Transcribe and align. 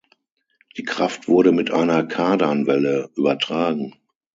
Die 0.77 0.83
Kraft 0.83 1.27
wurde 1.27 1.51
mit 1.51 1.69
einer 1.69 2.03
Kardanwelle 2.03 3.11
übertragen. 3.15 3.93